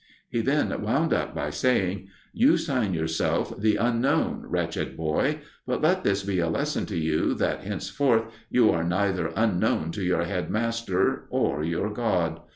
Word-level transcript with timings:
He 0.31 0.41
then 0.41 0.81
wound 0.81 1.13
up 1.13 1.35
by 1.35 1.51
saying: 1.51 2.07
"You 2.33 2.57
sign 2.57 2.95
yourself 2.95 3.61
'The 3.61 3.75
Unknown,' 3.75 4.41
wretched 4.47 4.97
boy, 4.97 5.41
but 5.67 5.83
let 5.83 6.03
this 6.03 6.23
be 6.23 6.39
a 6.39 6.49
lesson 6.49 6.87
to 6.87 6.97
you 6.97 7.35
that 7.35 7.61
henceforth 7.63 8.23
you 8.49 8.71
are 8.71 8.83
neither 8.83 9.31
unknown 9.35 9.91
to 9.91 10.01
your 10.03 10.23
head 10.23 10.49
master 10.49 11.27
or 11.29 11.63
your 11.63 11.91
God. 11.91 12.39